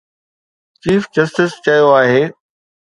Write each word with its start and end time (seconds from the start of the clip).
Chief 0.81 1.03
justice 1.15 1.51
چيو 1.65 1.87
آهي. 2.01 2.23